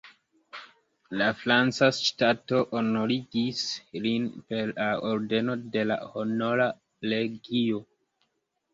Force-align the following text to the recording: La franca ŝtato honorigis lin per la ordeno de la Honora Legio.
La 1.21 1.27
franca 1.41 1.89
ŝtato 1.97 2.63
honorigis 2.73 3.61
lin 4.07 4.27
per 4.49 4.75
la 4.81 4.91
ordeno 5.13 5.61
de 5.79 5.89
la 5.93 6.03
Honora 6.19 6.71
Legio. 7.17 7.89